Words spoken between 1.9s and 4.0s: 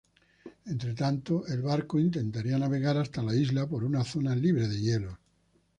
intentaría navegar hasta la isla por